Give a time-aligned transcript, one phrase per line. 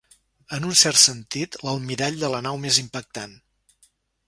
[0.57, 3.39] En un cert sentit, l'almirall de la nau més impactant.